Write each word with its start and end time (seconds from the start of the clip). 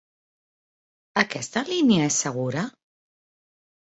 Aquesta 1.23 1.63
línia 1.67 2.07
és 2.11 2.17
segura? 2.25 2.63